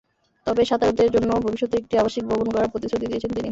তবে 0.47 0.61
সাঁতারুদের 0.65 1.09
জন্যও 1.15 1.43
ভবিষ্যতে 1.45 1.75
একটি 1.77 1.93
আবাসিক 1.97 2.23
ভবন 2.29 2.47
গড়ার 2.49 2.71
প্রতিশ্রুতি 2.73 3.05
দিয়েছেন 3.07 3.31
তিনি। 3.33 3.49